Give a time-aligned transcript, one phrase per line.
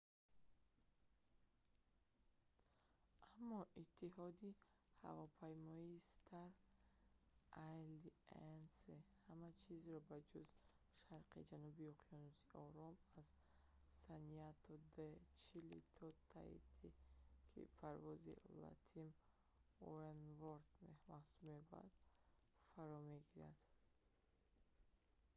[3.33, 4.51] аммо иттиҳоди
[5.01, 6.49] ҳавопаймоии «star
[7.65, 8.81] alliance»
[9.27, 10.49] ҳама чизро ба ҷуз
[11.05, 13.29] шарқи ҷануби уқёнуси ором аз
[14.05, 16.89] сантяго-де-чили то таити
[17.49, 19.09] ки парвози «latam
[20.05, 20.73] oneworld»
[21.11, 21.89] маҳсуб меёбад
[22.71, 23.59] фаро мегирад